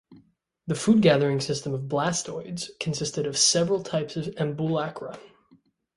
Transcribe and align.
The 0.65 0.73
food 0.73 1.03
gathering 1.03 1.39
system 1.41 1.75
of 1.75 1.81
blastoids 1.87 2.71
consisted 2.79 3.27
of 3.27 3.37
several 3.37 3.83
types 3.83 4.15
of 4.15 4.25
ambulacra. 4.35 5.19